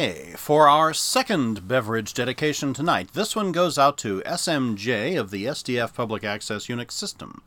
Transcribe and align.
Okay, 0.00 0.32
for 0.34 0.66
our 0.66 0.94
second 0.94 1.68
beverage 1.68 2.14
dedication 2.14 2.72
tonight, 2.72 3.10
this 3.12 3.36
one 3.36 3.52
goes 3.52 3.76
out 3.76 3.98
to 3.98 4.22
SMJ 4.22 5.20
of 5.20 5.30
the 5.30 5.44
SDF 5.44 5.92
Public 5.92 6.24
Access 6.24 6.68
Unix 6.68 6.92
system. 6.92 7.42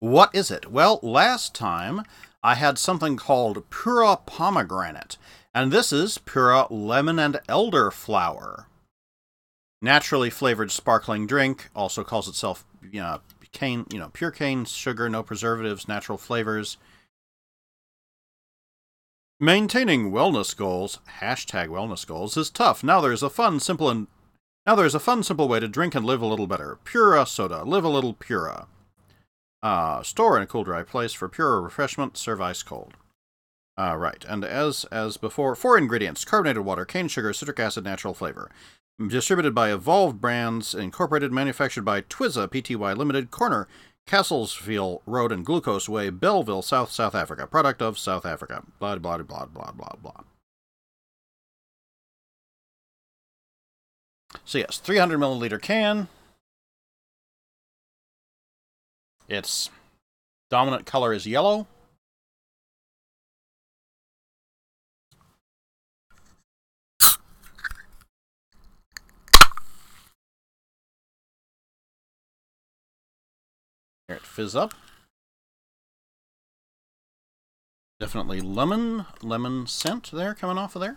What 0.00 0.34
is 0.34 0.50
it? 0.50 0.72
Well, 0.72 0.98
last 1.04 1.54
time 1.54 2.02
I 2.42 2.56
had 2.56 2.78
something 2.78 3.16
called 3.16 3.70
Pura 3.70 4.16
Pomegranate, 4.16 5.18
and 5.54 5.70
this 5.70 5.92
is 5.92 6.18
Pura 6.18 6.66
Lemon 6.68 7.20
and 7.20 7.38
Elderflower. 7.48 8.64
Naturally 9.80 10.30
flavored 10.30 10.72
sparkling 10.72 11.28
drink, 11.28 11.70
also 11.76 12.02
calls 12.02 12.26
itself 12.26 12.64
you 12.90 13.00
know, 13.00 13.20
cane, 13.52 13.86
you 13.92 14.00
know, 14.00 14.10
pure 14.12 14.32
cane 14.32 14.64
sugar, 14.64 15.08
no 15.08 15.22
preservatives, 15.22 15.86
natural 15.86 16.18
flavors. 16.18 16.76
Maintaining 19.40 20.10
wellness 20.10 20.56
goals, 20.56 20.98
hashtag 21.20 21.68
wellness 21.68 22.04
goals, 22.04 22.36
is 22.36 22.50
tough. 22.50 22.82
Now 22.82 23.00
there's 23.00 23.22
a 23.22 23.30
fun, 23.30 23.60
simple, 23.60 23.88
and 23.88 24.08
now 24.66 24.74
there's 24.74 24.96
a 24.96 25.00
fun, 25.00 25.22
simple 25.22 25.46
way 25.46 25.60
to 25.60 25.68
drink 25.68 25.94
and 25.94 26.04
live 26.04 26.20
a 26.20 26.26
little 26.26 26.48
better. 26.48 26.80
Pura 26.82 27.24
soda, 27.24 27.62
live 27.62 27.84
a 27.84 27.88
little 27.88 28.14
Pura. 28.14 28.66
Uh, 29.62 30.02
store 30.02 30.36
in 30.36 30.42
a 30.42 30.46
cool, 30.46 30.64
dry 30.64 30.82
place 30.82 31.12
for 31.12 31.28
pure 31.28 31.60
refreshment. 31.60 32.16
Serve 32.16 32.40
ice 32.40 32.64
cold. 32.64 32.94
Uh, 33.78 33.94
right, 33.96 34.24
and 34.28 34.44
as 34.44 34.84
as 34.86 35.16
before, 35.16 35.54
four 35.54 35.78
ingredients: 35.78 36.24
carbonated 36.24 36.64
water, 36.64 36.84
cane 36.84 37.06
sugar, 37.06 37.32
citric 37.32 37.60
acid, 37.60 37.84
natural 37.84 38.14
flavor. 38.14 38.50
Distributed 39.06 39.54
by 39.54 39.72
Evolved 39.72 40.20
Brands 40.20 40.74
Incorporated, 40.74 41.30
manufactured 41.30 41.84
by 41.84 42.00
Twizza 42.00 42.48
Pty 42.48 42.96
Limited, 42.96 43.30
corner 43.30 43.68
Castlesville 44.08 45.02
Road 45.06 45.30
and 45.32 45.44
Glucose 45.44 45.88
Way, 45.88 46.10
Bellville, 46.10 46.62
South 46.62 46.90
South 46.90 47.14
Africa. 47.14 47.46
Product 47.46 47.82
of 47.82 47.98
South 47.98 48.24
Africa. 48.24 48.62
Blah, 48.78 48.96
blah, 48.96 49.18
blah, 49.18 49.44
blah, 49.44 49.72
blah, 49.72 49.92
blah. 50.02 50.22
So, 54.44 54.58
yes, 54.58 54.78
300 54.78 55.18
milliliter 55.18 55.60
can. 55.60 56.08
Its 59.28 59.70
dominant 60.50 60.86
color 60.86 61.12
is 61.12 61.26
yellow. 61.26 61.66
Here 74.08 74.16
it 74.16 74.22
fizz 74.22 74.56
up. 74.56 74.72
Definitely 78.00 78.40
lemon, 78.40 79.04
lemon 79.22 79.66
scent 79.66 80.10
there 80.12 80.34
coming 80.34 80.56
off 80.56 80.74
of 80.74 80.80
there. 80.80 80.96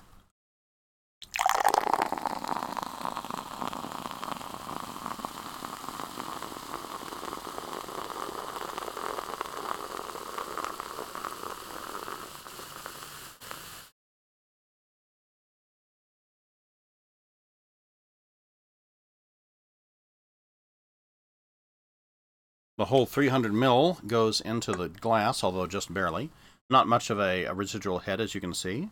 The 22.81 22.85
whole 22.85 23.05
300 23.05 23.53
mil 23.53 23.99
goes 24.07 24.41
into 24.41 24.71
the 24.71 24.89
glass, 24.89 25.43
although 25.43 25.67
just 25.67 25.93
barely. 25.93 26.31
Not 26.67 26.87
much 26.87 27.11
of 27.11 27.19
a, 27.19 27.43
a 27.45 27.53
residual 27.53 27.99
head, 27.99 28.19
as 28.19 28.33
you 28.33 28.41
can 28.41 28.55
see. 28.55 28.89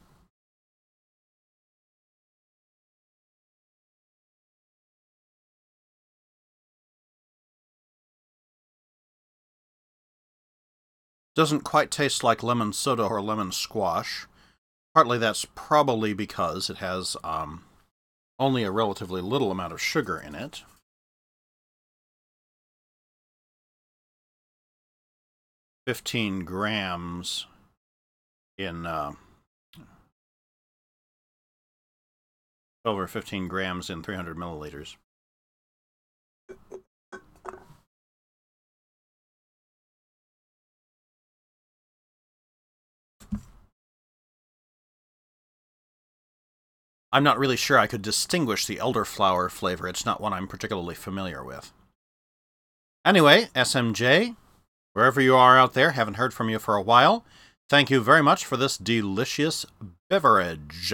Doesn't 11.34 11.62
quite 11.62 11.90
taste 11.90 12.24
like 12.24 12.44
lemon 12.44 12.74
soda 12.74 13.06
or 13.06 13.20
lemon 13.24 13.52
squash. 13.52 14.28
Partly 14.94 15.18
that's 15.18 15.48
probably 15.56 16.14
because 16.14 16.70
it 16.70 16.78
has 16.78 17.18
um, 17.24 17.64
only 18.38 18.62
a 18.62 18.70
relatively 18.70 19.22
little 19.22 19.50
amount 19.50 19.74
of 19.74 19.82
sugar 19.82 20.20
in 20.20 20.36
it. 20.36 20.62
15 25.90 26.46
grams 26.46 27.48
in 28.60 28.86
uh, 28.86 29.12
over 32.86 33.08
15 33.08 33.48
grams 33.48 33.90
in 33.90 34.04
300 34.04 34.38
milliliters. 34.38 34.98
I'm 47.12 47.24
not 47.24 47.40
really 47.40 47.58
sure 47.58 47.80
I 47.80 47.88
could 47.88 48.04
distinguish 48.04 48.68
the 48.68 48.76
elderflower 48.76 49.50
flavor. 49.50 49.88
It's 49.88 50.06
not 50.06 50.22
one 50.22 50.34
I'm 50.34 50.48
particularly 50.48 50.94
familiar 50.94 51.44
with. 51.44 51.74
Anyway, 53.04 53.48
SMJ, 53.56 54.36
Wherever 55.00 55.22
you 55.22 55.34
are 55.34 55.58
out 55.58 55.76
there, 55.76 55.92
haven't 55.92 56.16
heard 56.16 56.34
from 56.34 56.50
you 56.50 56.60
for 56.60 56.76
a 56.76 56.82
while. 56.82 57.24
Thank 57.70 57.90
you 57.90 58.02
very 58.02 58.22
much 58.22 58.44
for 58.44 58.58
this 58.58 58.78
delicious 58.78 59.66
beverage. 60.10 60.94